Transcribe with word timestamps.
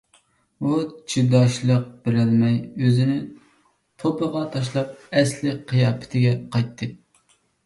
ئۇ 0.67 0.77
چىداشلىق 1.13 1.83
بېرەلمەي 2.07 2.57
ئۆزىنى 2.85 3.19
توپىغا 4.05 4.43
تاشلاپ 4.57 5.05
ئەسلىي 5.21 5.55
قىياپىتىگە 5.75 6.35
قايتتى. 6.57 6.91